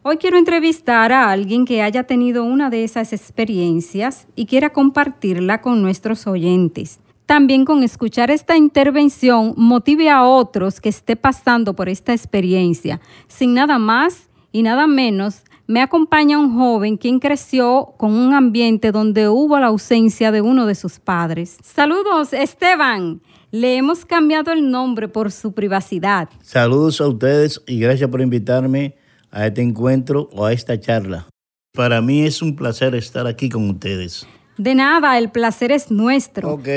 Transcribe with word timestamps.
Hoy 0.00 0.16
quiero 0.16 0.38
entrevistar 0.38 1.12
a 1.12 1.30
alguien 1.30 1.66
que 1.66 1.82
haya 1.82 2.04
tenido 2.04 2.42
una 2.42 2.70
de 2.70 2.84
esas 2.84 3.12
experiencias 3.12 4.28
y 4.34 4.46
quiera 4.46 4.70
compartirla 4.70 5.60
con 5.60 5.82
nuestros 5.82 6.26
oyentes. 6.26 7.00
También 7.30 7.64
con 7.64 7.84
escuchar 7.84 8.32
esta 8.32 8.56
intervención 8.56 9.54
motive 9.56 10.10
a 10.10 10.24
otros 10.24 10.80
que 10.80 10.88
esté 10.88 11.14
pasando 11.14 11.76
por 11.76 11.88
esta 11.88 12.12
experiencia. 12.12 13.00
Sin 13.28 13.54
nada 13.54 13.78
más 13.78 14.28
y 14.50 14.64
nada 14.64 14.88
menos, 14.88 15.44
me 15.68 15.80
acompaña 15.80 16.40
un 16.40 16.58
joven 16.58 16.96
quien 16.96 17.20
creció 17.20 17.94
con 17.98 18.14
un 18.14 18.34
ambiente 18.34 18.90
donde 18.90 19.28
hubo 19.28 19.56
la 19.60 19.68
ausencia 19.68 20.32
de 20.32 20.40
uno 20.40 20.66
de 20.66 20.74
sus 20.74 20.98
padres. 20.98 21.56
Saludos, 21.62 22.32
Esteban. 22.32 23.22
Le 23.52 23.76
hemos 23.76 24.04
cambiado 24.04 24.50
el 24.50 24.68
nombre 24.68 25.06
por 25.06 25.30
su 25.30 25.52
privacidad. 25.52 26.28
Saludos 26.42 27.00
a 27.00 27.06
ustedes 27.06 27.62
y 27.64 27.78
gracias 27.78 28.10
por 28.10 28.22
invitarme 28.22 28.96
a 29.30 29.46
este 29.46 29.62
encuentro 29.62 30.28
o 30.32 30.46
a 30.46 30.52
esta 30.52 30.80
charla. 30.80 31.28
Para 31.72 32.02
mí 32.02 32.22
es 32.22 32.42
un 32.42 32.56
placer 32.56 32.96
estar 32.96 33.28
aquí 33.28 33.48
con 33.48 33.70
ustedes. 33.70 34.26
De 34.58 34.74
nada, 34.74 35.16
el 35.16 35.30
placer 35.30 35.70
es 35.70 35.92
nuestro. 35.92 36.54
Ok. 36.54 36.68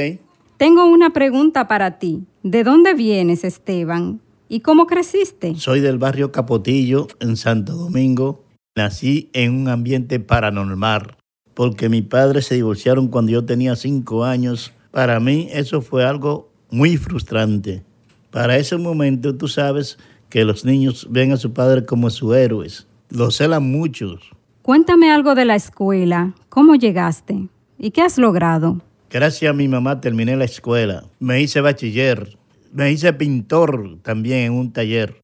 Tengo 0.64 0.86
una 0.86 1.10
pregunta 1.10 1.68
para 1.68 2.00
ti. 2.00 2.24
¿De 2.42 2.64
dónde 2.64 2.94
vienes, 2.94 3.44
Esteban? 3.44 4.22
¿Y 4.48 4.62
cómo 4.62 4.88
creciste? 4.88 5.56
Soy 5.58 5.82
del 5.82 5.98
barrio 5.98 6.32
Capotillo, 6.32 7.08
en 7.20 7.36
Santo 7.36 7.74
Domingo. 7.74 8.46
Nací 8.74 9.30
en 9.34 9.54
un 9.54 9.68
ambiente 9.68 10.22
paranormal, 10.22 11.18
porque 11.54 11.90
mis 11.90 12.04
padres 12.04 12.46
se 12.46 12.56
divorciaron 12.56 13.10
cuando 13.10 13.34
yo 13.34 13.44
tenía 13.44 13.76
cinco 13.76 14.24
años. 14.24 14.72
Para 14.92 15.20
mí 15.20 15.50
eso 15.52 15.82
fue 15.82 16.06
algo 16.06 16.50
muy 16.72 16.96
frustrante. 16.96 17.84
Para 18.32 18.56
ese 18.56 18.78
momento, 18.78 19.36
tú 19.36 19.50
sabes, 19.50 19.98
que 20.30 20.46
los 20.46 20.64
niños 20.64 21.08
ven 21.10 21.34
a 21.34 21.38
su 21.38 21.52
padre 21.52 21.86
como 21.86 22.10
sus 22.10 22.38
héroes. 22.38 22.88
Los 23.10 23.36
celan 23.36 23.70
muchos. 23.70 24.32
Cuéntame 24.62 25.12
algo 25.12 25.36
de 25.36 25.44
la 25.44 25.56
escuela. 25.56 26.36
¿Cómo 26.48 26.76
llegaste? 26.76 27.50
¿Y 27.78 27.92
qué 27.92 28.02
has 28.02 28.18
logrado? 28.18 28.80
Gracias 29.14 29.48
a 29.48 29.54
mi 29.54 29.68
mamá 29.68 30.02
terminé 30.02 30.36
la 30.36 30.46
escuela. 30.46 31.04
Me 31.20 31.40
hice 31.40 31.62
bachiller. 31.62 32.36
Me 32.72 32.92
hice 32.92 33.14
pintor 33.14 34.00
también 34.02 34.40
en 34.40 34.54
un 34.54 34.74
taller. 34.74 35.22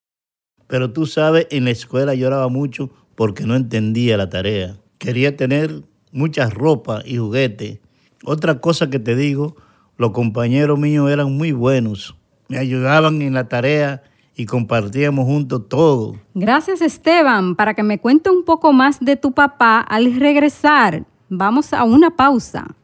Pero 0.68 0.94
tú 0.94 1.08
sabes, 1.08 1.48
en 1.50 1.66
la 1.66 1.72
escuela 1.72 2.14
lloraba 2.14 2.50
mucho 2.50 2.92
porque 3.16 3.48
no 3.48 3.56
entendía 3.56 4.16
la 4.16 4.30
tarea. 4.30 4.76
Quería 5.00 5.36
tener 5.36 5.82
muchas 6.12 6.54
ropa 6.54 7.02
y 7.04 7.18
juguetes. 7.18 7.80
Otra 8.24 8.62
cosa 8.62 8.92
que 8.92 9.00
te 9.00 9.16
digo, 9.16 9.56
los 9.98 10.12
compañeros 10.12 10.78
míos 10.78 11.10
eran 11.10 11.36
muy 11.36 11.52
buenos. 11.52 12.16
Me 12.48 12.60
ayudaban 12.60 13.24
en 13.24 13.34
la 13.34 13.48
tarea 13.48 14.04
y 14.36 14.46
compartíamos 14.46 15.26
juntos 15.26 15.68
todo. 15.68 16.16
Gracias 16.36 16.84
Esteban. 16.84 17.56
Para 17.56 17.74
que 17.74 17.82
me 17.82 17.98
cuente 17.98 18.30
un 18.30 18.46
poco 18.46 18.72
más 18.72 19.00
de 19.00 19.16
tu 19.16 19.32
papá 19.32 19.80
al 19.80 20.14
regresar, 20.14 21.08
vamos 21.28 21.74
a 21.74 21.86
una 21.86 22.16
pausa. 22.16 22.76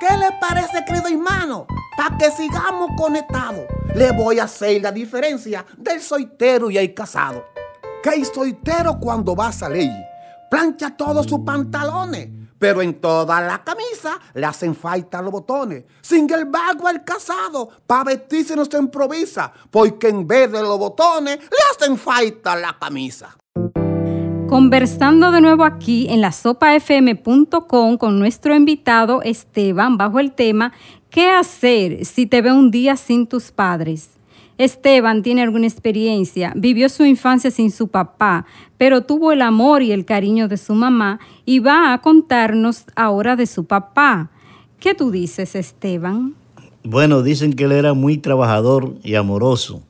¿Qué 0.00 0.16
le 0.16 0.32
parece, 0.40 0.82
querido 0.86 1.08
hermano? 1.08 1.66
Para 1.94 2.16
que 2.16 2.30
sigamos 2.30 2.90
conectados, 2.96 3.66
le 3.94 4.10
voy 4.12 4.38
a 4.38 4.44
hacer 4.44 4.80
la 4.80 4.90
diferencia 4.90 5.66
del 5.76 6.00
soltero 6.00 6.70
y 6.70 6.78
el 6.78 6.94
casado. 6.94 7.44
Que 8.02 8.14
el 8.14 8.24
soltero 8.24 8.98
cuando 8.98 9.36
va 9.36 9.48
a 9.48 9.52
salir, 9.52 9.92
plancha 10.50 10.96
todos 10.96 11.26
sus 11.26 11.40
pantalones 11.40 12.30
pero 12.60 12.82
en 12.82 13.00
toda 13.00 13.40
la 13.40 13.64
camisa 13.64 14.20
le 14.34 14.44
hacen 14.44 14.76
falta 14.76 15.22
los 15.22 15.32
botones. 15.32 15.84
Sin 16.02 16.30
embargo, 16.30 16.90
el 16.90 17.02
casado, 17.02 17.70
para 17.86 18.04
vestirse 18.04 18.54
no 18.54 18.66
se 18.66 18.76
improvisa, 18.76 19.50
porque 19.70 20.08
en 20.08 20.28
vez 20.28 20.52
de 20.52 20.60
los 20.60 20.78
botones, 20.78 21.38
le 21.38 21.58
hacen 21.72 21.96
falta 21.96 22.54
la 22.56 22.78
camisa. 22.78 23.34
Conversando 24.50 25.30
de 25.30 25.40
nuevo 25.40 25.62
aquí 25.62 26.08
en 26.10 26.20
la 26.20 26.32
sopafm.com 26.32 27.96
con 27.96 28.18
nuestro 28.18 28.52
invitado 28.52 29.22
Esteban 29.22 29.96
bajo 29.96 30.18
el 30.18 30.32
tema 30.32 30.72
¿Qué 31.08 31.30
hacer 31.30 32.04
si 32.04 32.26
te 32.26 32.42
ve 32.42 32.50
un 32.50 32.72
día 32.72 32.96
sin 32.96 33.28
tus 33.28 33.52
padres? 33.52 34.10
Esteban 34.58 35.22
tiene 35.22 35.42
alguna 35.42 35.68
experiencia, 35.68 36.52
vivió 36.56 36.88
su 36.88 37.04
infancia 37.04 37.52
sin 37.52 37.70
su 37.70 37.86
papá, 37.86 38.44
pero 38.76 39.02
tuvo 39.02 39.30
el 39.30 39.42
amor 39.42 39.82
y 39.82 39.92
el 39.92 40.04
cariño 40.04 40.48
de 40.48 40.56
su 40.56 40.74
mamá 40.74 41.20
y 41.44 41.60
va 41.60 41.92
a 41.92 42.00
contarnos 42.00 42.86
ahora 42.96 43.36
de 43.36 43.46
su 43.46 43.66
papá. 43.66 44.32
¿Qué 44.80 44.96
tú 44.96 45.12
dices, 45.12 45.54
Esteban? 45.54 46.34
Bueno, 46.82 47.22
dicen 47.22 47.52
que 47.52 47.64
él 47.64 47.72
era 47.72 47.94
muy 47.94 48.18
trabajador 48.18 48.96
y 49.04 49.14
amoroso, 49.14 49.84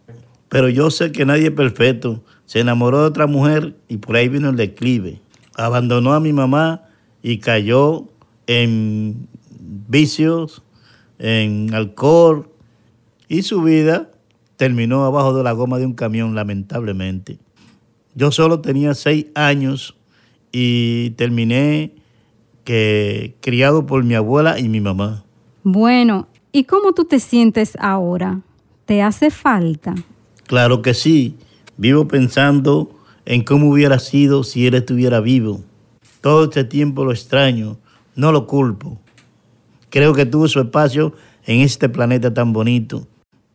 pero 0.51 0.69
yo 0.69 0.91
sé 0.91 1.13
que 1.13 1.25
nadie 1.25 1.47
es 1.47 1.53
perfecto. 1.55 2.23
Se 2.51 2.59
enamoró 2.59 3.03
de 3.03 3.07
otra 3.07 3.29
mujer 3.29 3.77
y 3.87 3.99
por 3.99 4.17
ahí 4.17 4.29
vino 4.29 4.49
el 4.49 4.57
declive. 4.57 5.21
Abandonó 5.55 6.15
a 6.15 6.19
mi 6.19 6.33
mamá 6.33 6.83
y 7.23 7.39
cayó 7.39 8.09
en 8.49 9.29
vicios, 9.87 10.61
en 11.21 11.73
alcohol 11.73 12.49
y 13.29 13.43
su 13.43 13.63
vida 13.63 14.11
terminó 14.57 15.05
abajo 15.05 15.33
de 15.33 15.45
la 15.45 15.53
goma 15.53 15.79
de 15.79 15.87
un 15.87 15.93
camión, 15.93 16.35
lamentablemente. 16.35 17.39
Yo 18.17 18.33
solo 18.33 18.59
tenía 18.59 18.95
seis 18.95 19.27
años 19.37 19.95
y 20.51 21.11
terminé 21.11 21.93
que, 22.65 23.37
criado 23.43 23.87
por 23.87 24.03
mi 24.03 24.17
abuela 24.17 24.59
y 24.59 24.69
mi 24.69 24.81
mamá. 24.81 25.23
Bueno, 25.63 26.27
¿y 26.51 26.65
cómo 26.65 26.95
tú 26.95 27.05
te 27.05 27.21
sientes 27.21 27.79
ahora? 27.79 28.41
¿Te 28.87 29.03
hace 29.03 29.31
falta? 29.31 29.95
Claro 30.49 30.83
que 30.83 30.95
sí. 30.95 31.37
Vivo 31.81 32.07
pensando 32.07 32.91
en 33.25 33.43
cómo 33.43 33.71
hubiera 33.71 33.99
sido 33.99 34.45
si 34.45 34.67
él 34.67 34.75
estuviera 34.75 35.21
vivo. 35.21 35.65
Todo 36.21 36.45
este 36.45 36.63
tiempo 36.63 37.05
lo 37.05 37.11
extraño, 37.11 37.79
no 38.15 38.33
lo 38.33 38.47
culpo. 38.47 39.01
Creo 39.89 40.13
que 40.13 40.27
tuvo 40.27 40.47
su 40.47 40.61
espacio 40.61 41.15
en 41.47 41.63
este 41.63 41.89
planeta 41.89 42.35
tan 42.35 42.53
bonito 42.53 43.09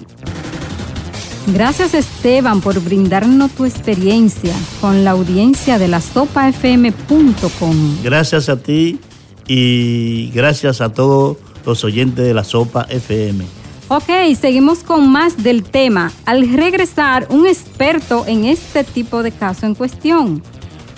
Gracias 1.49 1.94
Esteban 1.94 2.61
por 2.61 2.81
brindarnos 2.81 3.50
tu 3.50 3.65
experiencia 3.65 4.55
con 4.81 5.05
la 5.05 5.11
audiencia 5.11 5.79
de 5.79 5.89
la 5.89 6.00
sopafm.com. 6.00 7.77
Gracias 8.03 8.49
a 8.49 8.62
ti 8.62 9.00
y 9.49 10.31
gracias 10.31 10.81
a 10.81 10.93
todos 10.93 11.37
los 11.67 11.83
oyentes 11.85 12.25
de 12.25 12.33
la 12.33 12.44
Sopa 12.44 12.87
FM. 12.89 13.44
Ok, 13.89 14.35
seguimos 14.41 14.85
con 14.85 15.11
más 15.11 15.43
del 15.43 15.65
tema. 15.65 16.12
Al 16.25 16.49
regresar, 16.49 17.27
un 17.29 17.47
experto 17.47 18.25
en 18.27 18.44
este 18.44 18.85
tipo 18.85 19.23
de 19.23 19.33
caso 19.33 19.67
en 19.67 19.75
cuestión. 19.75 20.43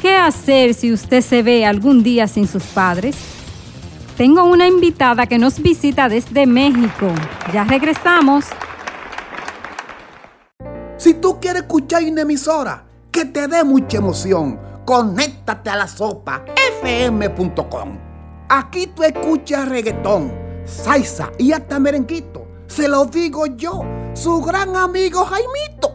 ¿Qué 0.01 0.15
hacer 0.15 0.75
si 0.75 0.93
usted 0.93 1.23
se 1.23 1.43
ve 1.43 1.65
algún 1.65 2.03
día 2.03 2.29
sin 2.29 2.47
sus 2.47 2.63
padres? 2.65 3.17
Tengo 4.19 4.45
una 4.45 4.69
invitada 4.69 5.27
que 5.27 5.39
nos 5.39 5.61
visita 5.61 6.09
desde 6.09 6.47
México. 6.47 7.13
Ya 7.53 7.65
regresamos. 7.65 8.45
Si 11.05 11.13
tú 11.13 11.39
quieres 11.39 11.65
escuchar 11.65 12.03
una 12.03 12.23
emisora 12.23 12.83
que 13.11 13.27
te 13.27 13.47
dé 13.47 13.63
mucha 13.63 13.99
emoción, 13.99 14.59
conéctate 14.87 15.69
a 15.69 15.77
la 15.77 15.87
sopa 15.87 16.43
fm.com. 16.81 17.99
Aquí 18.49 18.87
tú 18.87 19.03
escuchas 19.03 19.69
reggaetón, 19.69 20.33
salsa 20.65 21.31
y 21.39 21.53
hasta 21.53 21.79
merenguito. 21.79 22.49
Se 22.69 22.89
lo 22.89 23.05
digo 23.05 23.45
yo, 23.45 23.83
su 24.15 24.41
gran 24.41 24.75
amigo 24.77 25.27
Jaimito. 25.27 25.95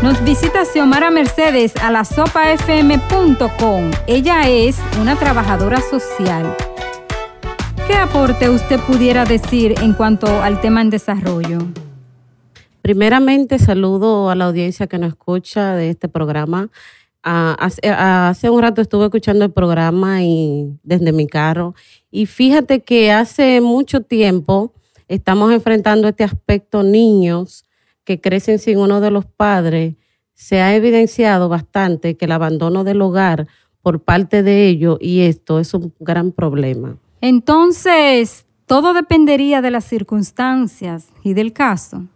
Nos 0.00 0.22
visita 0.22 0.64
Xiomara 0.64 1.10
Mercedes 1.10 1.74
a 1.82 1.90
la 1.90 2.04
sopafm.com. 2.04 3.90
Ella 4.06 4.48
es 4.48 4.76
una 5.00 5.16
trabajadora 5.16 5.80
social 5.90 6.56
¿Qué 7.86 7.94
aporte 7.94 8.48
usted 8.48 8.78
pudiera 8.80 9.24
decir 9.24 9.74
en 9.82 9.92
cuanto 9.94 10.26
al 10.42 10.60
tema 10.60 10.82
en 10.82 10.90
desarrollo? 10.90 11.58
Primeramente, 12.80 13.58
saludo 13.58 14.30
a 14.30 14.36
la 14.36 14.46
audiencia 14.46 14.86
que 14.86 14.98
nos 14.98 15.08
escucha 15.08 15.74
de 15.74 15.90
este 15.90 16.08
programa. 16.08 16.70
Ah, 17.24 17.56
hace, 17.58 18.50
un 18.50 18.62
rato 18.62 18.82
estuve 18.82 19.04
escuchando 19.04 19.44
el 19.44 19.50
programa 19.50 20.22
y 20.22 20.78
desde 20.82 21.12
mi 21.12 21.26
carro 21.26 21.74
y 22.10 22.26
fíjate 22.26 22.82
que 22.82 23.12
hace 23.12 23.60
mucho 23.60 24.00
tiempo 24.00 24.72
estamos 25.06 25.52
enfrentando 25.52 26.08
este 26.08 26.24
aspecto 26.24 26.82
niños 26.82 27.64
que 28.04 28.20
crecen 28.20 28.58
sin 28.58 28.78
uno 28.78 29.00
de 29.00 29.10
los 29.10 29.24
padres. 29.24 29.94
Se 30.34 30.60
ha 30.60 30.74
evidenciado 30.74 31.48
bastante 31.48 32.16
que 32.16 32.24
el 32.24 32.32
abandono 32.32 32.84
del 32.84 33.02
hogar 33.02 33.46
por 33.82 34.02
parte 34.02 34.42
de 34.42 34.66
ellos 34.66 34.98
y 35.00 35.22
esto 35.22 35.58
es 35.58 35.74
un 35.74 35.92
gran 36.00 36.32
problema. 36.32 36.96
Entonces, 37.22 38.46
todo 38.66 38.94
dependería 38.94 39.62
de 39.62 39.70
las 39.70 39.84
circunstancias 39.84 41.06
y 41.22 41.34
del 41.34 41.52
caso. 41.52 42.08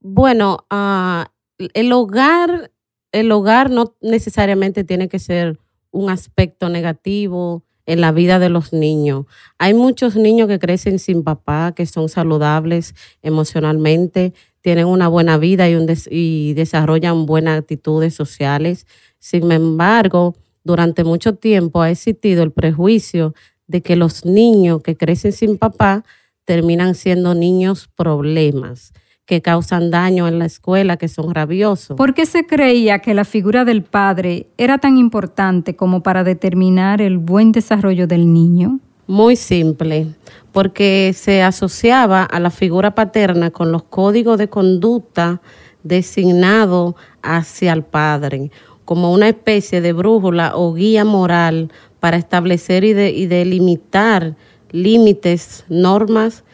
Bueno, 0.00 0.64
ah, 0.70 1.32
el 1.58 1.92
hogar, 1.92 2.70
el 3.10 3.32
hogar 3.32 3.68
no 3.68 3.96
necesariamente 4.00 4.84
tiene 4.84 5.08
que 5.08 5.18
ser 5.18 5.58
un 5.90 6.08
aspecto 6.08 6.68
negativo 6.68 7.64
en 7.84 8.00
la 8.00 8.12
vida 8.12 8.38
de 8.38 8.48
los 8.48 8.72
niños. 8.72 9.26
Hay 9.58 9.74
muchos 9.74 10.14
niños 10.14 10.46
que 10.46 10.60
crecen 10.60 11.00
sin 11.00 11.24
papá, 11.24 11.72
que 11.74 11.84
son 11.86 12.08
saludables 12.08 12.94
emocionalmente, 13.22 14.34
tienen 14.60 14.86
una 14.86 15.08
buena 15.08 15.36
vida 15.36 15.68
y, 15.68 15.76
y 16.12 16.54
desarrollan 16.54 17.26
buenas 17.26 17.58
actitudes 17.58 18.14
sociales. 18.14 18.86
Sin 19.18 19.50
embargo, 19.50 20.36
durante 20.62 21.02
mucho 21.02 21.34
tiempo 21.34 21.82
ha 21.82 21.90
existido 21.90 22.44
el 22.44 22.52
prejuicio 22.52 23.34
de 23.68 23.82
que 23.82 23.94
los 23.94 24.24
niños 24.24 24.82
que 24.82 24.96
crecen 24.96 25.32
sin 25.32 25.56
papá 25.56 26.04
terminan 26.44 26.96
siendo 26.96 27.34
niños 27.34 27.88
problemas 27.94 28.92
que 29.28 29.42
causan 29.42 29.90
daño 29.90 30.26
en 30.26 30.38
la 30.38 30.46
escuela, 30.46 30.96
que 30.96 31.06
son 31.06 31.34
rabiosos. 31.34 31.98
¿Por 31.98 32.14
qué 32.14 32.24
se 32.24 32.46
creía 32.46 33.00
que 33.00 33.12
la 33.12 33.26
figura 33.26 33.66
del 33.66 33.82
padre 33.82 34.46
era 34.56 34.78
tan 34.78 34.96
importante 34.96 35.76
como 35.76 36.02
para 36.02 36.24
determinar 36.24 37.02
el 37.02 37.18
buen 37.18 37.52
desarrollo 37.52 38.06
del 38.06 38.32
niño? 38.32 38.80
Muy 39.06 39.36
simple, 39.36 40.06
porque 40.50 41.12
se 41.14 41.42
asociaba 41.42 42.22
a 42.22 42.40
la 42.40 42.48
figura 42.48 42.94
paterna 42.94 43.50
con 43.50 43.70
los 43.70 43.82
códigos 43.82 44.38
de 44.38 44.48
conducta 44.48 45.42
designados 45.82 46.94
hacia 47.22 47.74
el 47.74 47.82
padre, 47.82 48.50
como 48.86 49.12
una 49.12 49.28
especie 49.28 49.82
de 49.82 49.92
brújula 49.92 50.52
o 50.56 50.72
guía 50.72 51.04
moral 51.04 51.70
para 52.00 52.16
establecer 52.16 52.84
y, 52.84 52.92
delimitar 53.26 54.36
límites, 54.70 55.64
normas, 55.68 56.44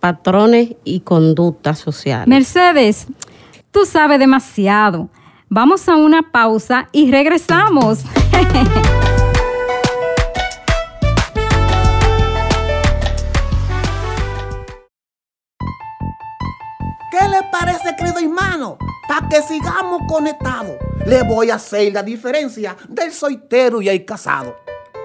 patrones 0.00 0.76
y 0.84 1.00
conductas 1.00 1.78
sociales. 1.78 2.28
Mercedes, 2.28 3.06
tú 3.70 3.84
sabes 3.84 4.18
demasiado. 4.18 5.08
Vamos 5.48 5.88
a 5.88 5.96
una 5.96 6.30
pausa 6.30 6.88
y 6.92 7.10
regresamos. 7.10 8.00
¿Qué 17.10 17.28
le 17.28 17.42
parece, 17.52 17.94
querido 17.96 18.18
hermano? 18.18 18.78
Para 19.06 19.28
que 19.28 19.42
sigamos 19.42 20.00
conectados, 20.08 20.76
le 21.06 21.22
voy 21.22 21.50
a 21.50 21.56
hacer 21.56 21.92
la 21.92 22.02
diferencia 22.02 22.76
del 22.88 23.12
soltero 23.12 23.82
y 23.82 23.88
el 23.88 24.04
casado 24.04 24.63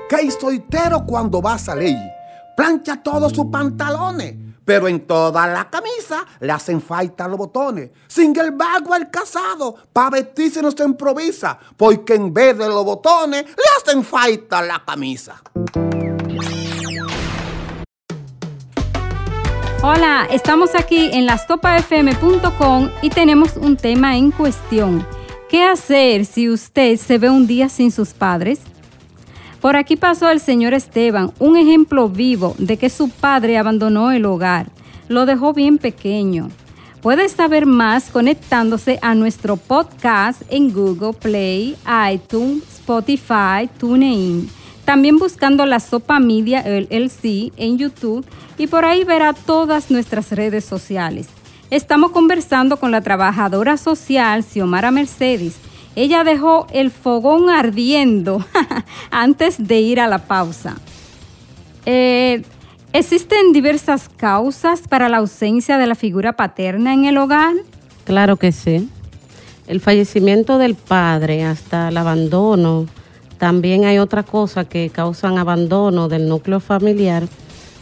que 0.10 0.32
soltero 0.32 1.06
cuando 1.06 1.42
va 1.42 1.54
a 1.54 1.60
salir 1.60 1.96
plancha 2.60 3.02
todos 3.02 3.32
sus 3.32 3.46
pantalones, 3.46 4.36
pero 4.66 4.90
en 4.90 5.08
toda 5.08 5.48
la 5.48 5.70
camisa 5.70 6.26
le 6.42 6.52
hacen 6.52 6.82
falta 6.82 7.26
los 7.26 7.38
botones. 7.38 7.92
Sin 8.08 8.38
el 8.38 8.52
vago 8.52 8.94
al 8.94 9.10
casado, 9.10 9.76
para 9.94 10.10
vestirse 10.10 10.62
no 10.62 10.70
se 10.72 10.84
improvisa, 10.84 11.58
porque 11.78 12.16
en 12.16 12.34
vez 12.34 12.58
de 12.58 12.68
los 12.68 12.84
botones 12.84 13.46
le 13.46 13.64
hacen 13.78 14.04
falta 14.04 14.62
la 14.62 14.84
camisa. 14.84 15.42
Hola, 19.82 20.28
estamos 20.30 20.76
aquí 20.76 21.12
en 21.14 21.28
lastopafm.com 21.28 22.90
y 23.02 23.10
tenemos 23.10 23.56
un 23.56 23.78
tema 23.78 24.18
en 24.18 24.32
cuestión. 24.32 25.08
¿Qué 25.48 25.64
hacer 25.64 26.26
si 26.26 26.50
usted 26.50 26.98
se 26.98 27.18
ve 27.18 27.30
un 27.30 27.48
día 27.48 27.70
sin 27.70 27.90
sus 27.90 28.10
padres? 28.10 28.60
Por 29.62 29.76
aquí 29.76 29.98
pasó 29.98 30.30
el 30.30 30.40
señor 30.40 30.74
Esteban, 30.74 31.34
un 31.38 31.58
ejemplo 31.58 32.08
vivo 32.08 32.56
de 32.58 32.78
que 32.78 32.90
su 32.90 33.10
padre 33.10 33.58
abandonó 33.58 34.12
el 34.12 34.24
hogar, 34.26 34.68
lo 35.10 35.26
dejó 35.26 35.54
bien 35.54 35.78
pequeño. 35.78 36.50
Puedes 37.02 37.34
saber 37.34 37.66
más 37.66 38.10
conectándose 38.10 39.00
a 39.02 39.16
nuestro 39.16 39.58
podcast 39.58 40.44
en 40.50 40.72
Google 40.72 41.14
Play, 41.14 41.76
iTunes, 42.14 42.64
Spotify, 42.76 43.70
TuneIn. 43.78 44.50
También 44.86 45.18
buscando 45.18 45.66
la 45.66 45.82
Sopa 45.82 46.20
Media 46.20 46.64
LLC 46.66 47.52
en 47.58 47.78
YouTube 47.78 48.26
y 48.58 48.68
por 48.68 48.86
ahí 48.86 49.04
verá 49.04 49.34
todas 49.34 49.92
nuestras 49.92 50.32
redes 50.32 50.64
sociales. 50.64 51.28
Estamos 51.70 52.12
conversando 52.12 52.78
con 52.78 52.92
la 52.92 53.02
trabajadora 53.02 53.78
social 53.78 54.44
Xiomara 54.44 54.90
Mercedes 54.90 55.58
ella 55.96 56.24
dejó 56.24 56.68
el 56.72 56.92
fogón 56.92 57.50
ardiendo 57.50 58.46
antes 59.12 59.68
de 59.68 59.80
ir 59.80 60.00
a 60.00 60.08
la 60.08 60.20
pausa. 60.20 60.78
Eh, 61.86 62.44
¿Existen 62.92 63.54
diversas 63.54 64.10
causas 64.10 64.82
para 64.88 65.10
la 65.10 65.18
ausencia 65.18 65.78
de 65.78 65.88
la 65.88 65.96
figura 65.96 66.34
paterna 66.34 66.94
en 66.94 67.06
el 67.06 67.18
hogar? 67.18 67.54
Claro 68.04 68.38
que 68.38 68.52
sí. 68.52 68.90
El 69.68 69.80
fallecimiento 69.80 70.58
del 70.58 70.74
padre 70.74 71.44
hasta 71.44 71.90
el 71.90 71.98
abandono 71.98 72.88
También 73.38 73.86
hay 73.86 74.00
otra 74.00 74.24
cosa 74.24 74.66
que 74.66 74.90
causan 74.90 75.38
abandono 75.38 76.10
del 76.10 76.28
núcleo 76.28 76.60
familiar. 76.60 77.28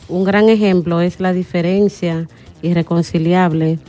Un 0.10 0.24
gran 0.24 0.50
ejemplo 0.50 1.02
es 1.02 1.20
la 1.20 1.34
diferencia 1.34 2.28
irreconciliable, 2.62 3.80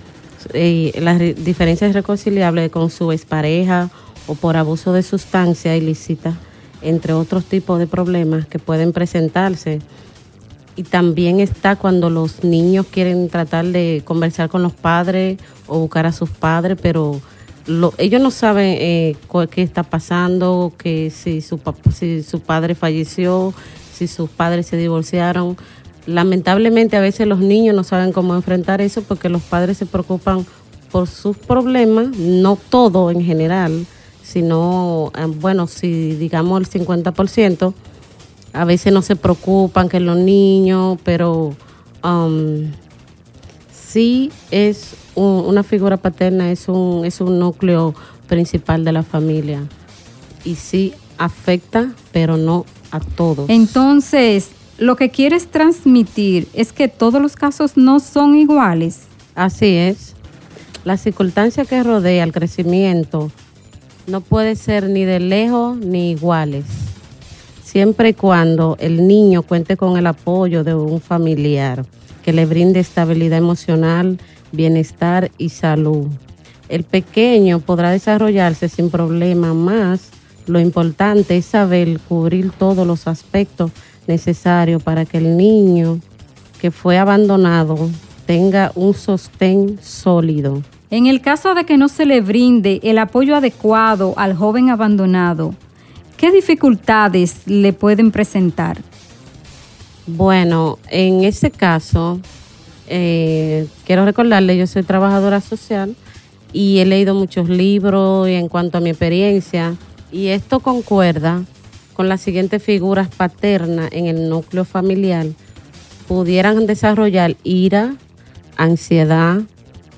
eh, 0.54 0.92
las 1.00 1.18
diferencias 1.18 1.90
irreconciliables 1.90 2.70
con 2.70 2.90
su 2.90 3.12
expareja 3.12 3.90
o 4.28 4.34
por 4.34 4.56
abuso 4.56 4.92
de 4.92 5.02
sustancia 5.02 5.76
ilícita, 5.76 6.34
entre 6.82 7.12
otros 7.14 7.44
tipos 7.44 7.78
de 7.80 7.88
problemas 7.88 8.46
que 8.46 8.60
pueden 8.60 8.92
presentarse. 8.92 9.80
Y 10.76 10.84
también 10.84 11.40
está 11.40 11.74
cuando 11.74 12.08
los 12.08 12.44
niños 12.44 12.86
quieren 12.86 13.28
tratar 13.28 13.64
de 13.66 14.02
conversar 14.04 14.48
con 14.48 14.62
los 14.62 14.72
padres 14.72 15.38
o 15.66 15.80
buscar 15.80 16.06
a 16.06 16.12
sus 16.12 16.30
padres, 16.30 16.78
pero 16.80 17.20
ellos 17.98 18.22
no 18.22 18.30
saben 18.30 18.76
eh, 18.78 19.16
qué 19.50 19.62
está 19.62 19.82
pasando, 19.82 20.72
que 20.78 21.10
si 21.10 21.40
su, 21.40 21.60
si 21.92 22.22
su 22.22 22.40
padre 22.40 22.74
falleció, 22.74 23.52
si 23.92 24.06
sus 24.06 24.30
padres 24.30 24.66
se 24.66 24.76
divorciaron. 24.76 25.56
Lamentablemente 26.06 26.96
a 26.96 27.00
veces 27.00 27.26
los 27.26 27.40
niños 27.40 27.74
no 27.74 27.82
saben 27.82 28.12
cómo 28.12 28.34
enfrentar 28.34 28.80
eso 28.80 29.02
porque 29.02 29.28
los 29.28 29.42
padres 29.42 29.78
se 29.78 29.86
preocupan 29.86 30.46
por 30.90 31.06
sus 31.06 31.36
problemas, 31.36 32.16
no 32.16 32.56
todo 32.56 33.10
en 33.10 33.22
general, 33.22 33.84
sino, 34.28 35.10
eh, 35.16 35.24
bueno, 35.26 35.66
si 35.66 36.14
digamos 36.14 36.60
el 36.60 36.86
50%, 36.86 37.72
a 38.52 38.64
veces 38.66 38.92
no 38.92 39.00
se 39.00 39.16
preocupan 39.16 39.88
que 39.88 40.00
los 40.00 40.18
niños, 40.18 40.98
pero 41.02 41.54
um, 42.04 42.70
sí 43.72 44.30
es 44.50 44.94
una 45.14 45.62
figura 45.62 45.96
paterna, 45.96 46.52
es 46.52 46.68
un, 46.68 47.06
es 47.06 47.20
un 47.22 47.38
núcleo 47.38 47.94
principal 48.28 48.84
de 48.84 48.92
la 48.92 49.02
familia 49.02 49.62
y 50.44 50.56
sí 50.56 50.92
afecta, 51.16 51.92
pero 52.12 52.36
no 52.36 52.66
a 52.90 53.00
todos. 53.00 53.48
Entonces, 53.48 54.50
lo 54.76 54.96
que 54.96 55.08
quieres 55.08 55.48
transmitir 55.48 56.48
es 56.52 56.72
que 56.74 56.88
todos 56.88 57.20
los 57.20 57.34
casos 57.34 57.76
no 57.78 57.98
son 57.98 58.36
iguales. 58.36 59.04
Así 59.34 59.74
es. 59.74 60.14
La 60.84 60.98
circunstancia 60.98 61.64
que 61.64 61.82
rodea 61.82 62.24
el 62.24 62.32
crecimiento 62.32 63.32
no 64.08 64.22
puede 64.22 64.56
ser 64.56 64.88
ni 64.88 65.04
de 65.04 65.20
lejos 65.20 65.76
ni 65.76 66.12
iguales, 66.12 66.64
siempre 67.62 68.10
y 68.10 68.14
cuando 68.14 68.76
el 68.80 69.06
niño 69.06 69.42
cuente 69.42 69.76
con 69.76 69.98
el 69.98 70.06
apoyo 70.06 70.64
de 70.64 70.74
un 70.74 71.00
familiar 71.00 71.84
que 72.22 72.32
le 72.32 72.46
brinde 72.46 72.80
estabilidad 72.80 73.38
emocional, 73.38 74.18
bienestar 74.50 75.30
y 75.36 75.50
salud. 75.50 76.06
El 76.70 76.84
pequeño 76.84 77.60
podrá 77.60 77.90
desarrollarse 77.90 78.68
sin 78.68 78.90
problema, 78.90 79.52
más 79.52 80.10
lo 80.46 80.58
importante 80.58 81.36
es 81.36 81.44
saber 81.44 82.00
cubrir 82.08 82.50
todos 82.52 82.86
los 82.86 83.06
aspectos 83.06 83.70
necesarios 84.06 84.82
para 84.82 85.04
que 85.04 85.18
el 85.18 85.36
niño 85.36 86.00
que 86.60 86.70
fue 86.70 86.96
abandonado 86.96 87.76
tenga 88.26 88.72
un 88.74 88.94
sostén 88.94 89.78
sólido. 89.82 90.62
En 90.90 91.06
el 91.06 91.20
caso 91.20 91.54
de 91.54 91.64
que 91.64 91.76
no 91.76 91.88
se 91.88 92.06
le 92.06 92.22
brinde 92.22 92.80
el 92.82 92.98
apoyo 92.98 93.36
adecuado 93.36 94.14
al 94.16 94.34
joven 94.34 94.70
abandonado, 94.70 95.54
¿qué 96.16 96.32
dificultades 96.32 97.46
le 97.46 97.74
pueden 97.74 98.10
presentar? 98.10 98.78
Bueno, 100.06 100.78
en 100.88 101.24
ese 101.24 101.50
caso, 101.50 102.20
eh, 102.86 103.66
quiero 103.84 104.06
recordarle, 104.06 104.56
yo 104.56 104.66
soy 104.66 104.82
trabajadora 104.82 105.42
social 105.42 105.94
y 106.54 106.78
he 106.78 106.86
leído 106.86 107.14
muchos 107.14 107.50
libros 107.50 108.26
en 108.26 108.48
cuanto 108.48 108.78
a 108.78 108.80
mi 108.80 108.88
experiencia 108.88 109.76
y 110.10 110.28
esto 110.28 110.60
concuerda 110.60 111.44
con 111.92 112.08
las 112.08 112.22
siguientes 112.22 112.62
figuras 112.62 113.08
paternas 113.08 113.90
en 113.92 114.06
el 114.06 114.30
núcleo 114.30 114.64
familiar. 114.64 115.26
Pudieran 116.06 116.66
desarrollar 116.66 117.36
ira, 117.42 117.94
ansiedad, 118.56 119.42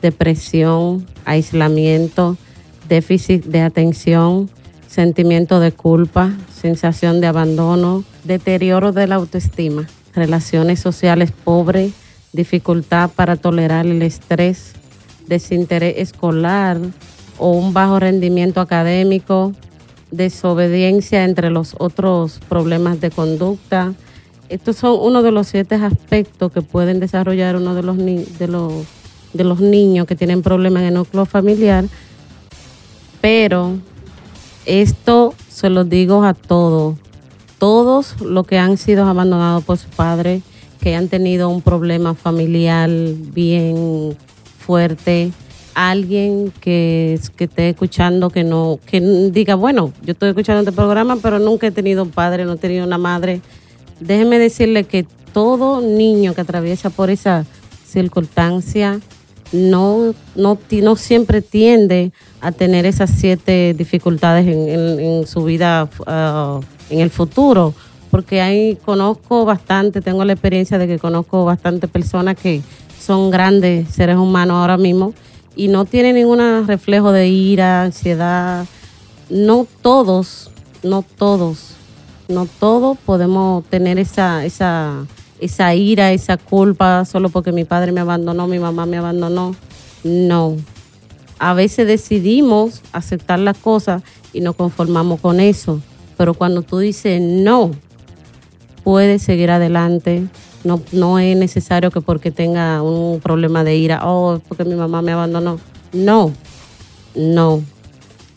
depresión, 0.02 1.06
aislamiento, 1.24 2.36
déficit 2.88 3.44
de 3.44 3.60
atención, 3.60 4.50
sentimiento 4.86 5.60
de 5.60 5.72
culpa, 5.72 6.32
sensación 6.52 7.20
de 7.20 7.28
abandono, 7.28 8.04
deterioro 8.24 8.92
de 8.92 9.06
la 9.06 9.14
autoestima, 9.14 9.86
relaciones 10.14 10.80
sociales 10.80 11.32
pobres, 11.32 11.92
dificultad 12.32 13.10
para 13.10 13.36
tolerar 13.36 13.86
el 13.86 14.02
estrés, 14.02 14.72
desinterés 15.26 15.94
escolar 15.98 16.78
o 17.38 17.52
un 17.52 17.72
bajo 17.72 18.00
rendimiento 18.00 18.60
académico, 18.60 19.52
desobediencia 20.10 21.24
entre 21.24 21.50
los 21.50 21.76
otros 21.78 22.40
problemas 22.48 23.00
de 23.00 23.10
conducta. 23.10 23.94
Estos 24.48 24.76
son 24.76 24.98
uno 25.00 25.22
de 25.22 25.30
los 25.30 25.46
siete 25.46 25.76
aspectos 25.76 26.50
que 26.50 26.62
pueden 26.62 26.98
desarrollar 26.98 27.54
uno 27.54 27.74
de 27.76 27.82
los, 27.82 27.96
de 27.96 28.48
los 28.48 28.84
de 29.32 29.44
los 29.44 29.60
niños 29.60 30.06
que 30.06 30.16
tienen 30.16 30.42
problemas 30.42 30.82
en 30.82 30.88
el 30.88 30.94
núcleo 30.94 31.26
familiar, 31.26 31.84
pero 33.20 33.78
esto 34.66 35.34
se 35.48 35.70
lo 35.70 35.84
digo 35.84 36.24
a 36.24 36.34
todos, 36.34 36.96
todos 37.58 38.20
los 38.20 38.46
que 38.46 38.58
han 38.58 38.76
sido 38.76 39.06
abandonados 39.06 39.64
por 39.64 39.78
su 39.78 39.88
padre, 39.88 40.42
que 40.80 40.96
han 40.96 41.08
tenido 41.08 41.48
un 41.48 41.60
problema 41.60 42.14
familiar 42.14 42.88
bien 42.90 44.16
fuerte, 44.58 45.32
alguien 45.74 46.52
que, 46.60 47.20
que 47.36 47.44
esté 47.44 47.70
escuchando 47.70 48.30
que 48.30 48.44
no, 48.44 48.78
que 48.86 49.00
diga, 49.32 49.54
bueno, 49.54 49.92
yo 50.02 50.12
estoy 50.12 50.30
escuchando 50.30 50.60
este 50.60 50.72
programa, 50.72 51.16
pero 51.22 51.38
nunca 51.38 51.66
he 51.66 51.70
tenido 51.70 52.02
un 52.02 52.10
padre, 52.10 52.44
no 52.44 52.54
he 52.54 52.58
tenido 52.58 52.86
una 52.86 52.98
madre. 52.98 53.40
Déjeme 54.00 54.38
decirle 54.38 54.84
que 54.84 55.06
todo 55.32 55.80
niño 55.80 56.34
que 56.34 56.40
atraviesa 56.40 56.90
por 56.90 57.10
esa 57.10 57.44
circunstancia 57.86 59.00
no, 59.52 60.14
no, 60.34 60.58
no 60.70 60.96
siempre 60.96 61.42
tiende 61.42 62.12
a 62.40 62.52
tener 62.52 62.86
esas 62.86 63.10
siete 63.10 63.74
dificultades 63.76 64.46
en, 64.46 65.26
su 65.26 65.44
vida 65.44 65.88
uh, 66.00 66.60
en 66.88 67.00
el 67.00 67.10
futuro, 67.10 67.74
porque 68.10 68.40
ahí 68.40 68.76
conozco 68.84 69.44
bastante, 69.44 70.00
tengo 70.00 70.24
la 70.24 70.32
experiencia 70.32 70.78
de 70.78 70.86
que 70.86 70.98
conozco 70.98 71.44
bastante 71.44 71.88
personas 71.88 72.36
que 72.36 72.62
son 72.98 73.30
grandes 73.30 73.88
seres 73.88 74.16
humanos 74.16 74.56
ahora 74.56 74.76
mismo 74.76 75.14
y 75.56 75.68
no 75.68 75.84
tienen 75.84 76.14
ningún 76.14 76.66
reflejo 76.66 77.12
de 77.12 77.28
ira, 77.28 77.82
ansiedad. 77.82 78.66
No 79.28 79.66
todos, 79.82 80.50
no 80.82 81.02
todos, 81.02 81.74
no 82.28 82.46
todos 82.46 82.98
podemos 82.98 83.64
tener 83.64 83.98
esa, 83.98 84.44
esa 84.44 85.06
esa 85.40 85.74
ira, 85.74 86.12
esa 86.12 86.36
culpa, 86.36 87.04
solo 87.04 87.28
porque 87.28 87.52
mi 87.52 87.64
padre 87.64 87.92
me 87.92 88.00
abandonó, 88.00 88.46
mi 88.46 88.58
mamá 88.58 88.86
me 88.86 88.98
abandonó. 88.98 89.54
No. 90.04 90.56
A 91.38 91.54
veces 91.54 91.86
decidimos 91.86 92.82
aceptar 92.92 93.38
las 93.38 93.56
cosas 93.56 94.02
y 94.32 94.40
nos 94.40 94.56
conformamos 94.56 95.20
con 95.20 95.40
eso. 95.40 95.80
Pero 96.16 96.34
cuando 96.34 96.62
tú 96.62 96.78
dices 96.78 97.20
no, 97.20 97.70
puedes 98.84 99.22
seguir 99.22 99.50
adelante. 99.50 100.26
No, 100.62 100.82
no 100.92 101.18
es 101.18 101.36
necesario 101.36 101.90
que 101.90 102.02
porque 102.02 102.30
tenga 102.30 102.82
un 102.82 103.20
problema 103.20 103.64
de 103.64 103.76
ira, 103.76 104.00
oh, 104.04 104.40
porque 104.46 104.64
mi 104.64 104.74
mamá 104.74 105.00
me 105.00 105.12
abandonó. 105.12 105.58
No, 105.92 106.32
no. 107.14 107.62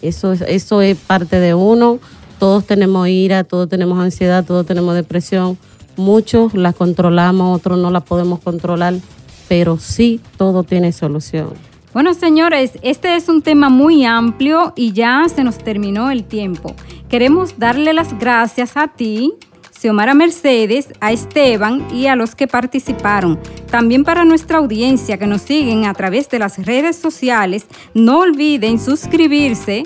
Eso 0.02 0.32
es, 0.32 0.42
eso 0.42 0.82
es 0.82 0.98
parte 0.98 1.40
de 1.42 1.54
uno. 1.54 2.00
Todos 2.40 2.66
tenemos 2.66 3.08
ira, 3.10 3.44
todos 3.44 3.68
tenemos 3.68 4.00
ansiedad, 4.00 4.46
todos 4.46 4.66
tenemos 4.66 4.96
depresión 4.96 5.58
Muchos 5.96 6.54
la 6.54 6.74
controlamos, 6.74 7.58
otros 7.58 7.78
no 7.78 7.92
la 7.92 8.02
podemos 8.02 8.40
controlar, 8.40 8.96
pero 9.48 9.78
sí 9.78 10.20
todo 10.38 10.64
tiene 10.64 10.92
solución. 10.92 11.50
Bueno, 11.94 12.16
señores, 12.16 12.72
este 12.82 13.16
es 13.16 13.30
un 13.30 13.44
tema 13.44 13.70
muy 13.70 14.04
amplio 14.04 14.74
y 14.76 14.94
ya 14.94 15.26
se 15.34 15.44
nos 15.44 15.60
terminó 15.60 16.10
el 16.10 16.24
tiempo. 16.24 16.76
Queremos 17.08 17.60
darle 17.60 17.94
las 17.94 18.18
gracias 18.18 18.76
a 18.78 18.88
ti, 18.88 19.32
Xiomara 19.80 20.16
Mercedes, 20.16 20.88
a 21.02 21.12
Esteban 21.12 21.86
y 21.94 22.08
a 22.08 22.16
los 22.16 22.34
que 22.34 22.48
participaron. 22.48 23.40
También 23.70 24.04
para 24.04 24.26
nuestra 24.26 24.58
audiencia 24.58 25.20
que 25.20 25.28
nos 25.28 25.44
siguen 25.44 25.86
a 25.86 25.94
través 25.94 26.30
de 26.30 26.40
las 26.40 26.66
redes 26.66 26.96
sociales, 26.96 27.68
no 27.94 28.22
olviden 28.22 28.80
suscribirse 28.80 29.84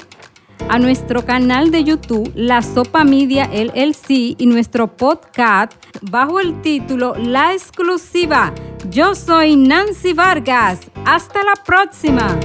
a 0.69 0.79
nuestro 0.79 1.25
canal 1.25 1.71
de 1.71 1.83
YouTube 1.83 2.31
La 2.35 2.61
Sopa 2.61 3.03
Media 3.03 3.45
LLC 3.45 4.35
y 4.37 4.45
nuestro 4.45 4.87
podcast 4.87 5.73
bajo 6.01 6.39
el 6.39 6.61
título 6.61 7.15
La 7.15 7.53
Exclusiva. 7.53 8.53
Yo 8.89 9.15
soy 9.15 9.55
Nancy 9.55 10.13
Vargas. 10.13 10.79
Hasta 11.05 11.43
la 11.43 11.53
próxima. 11.65 12.37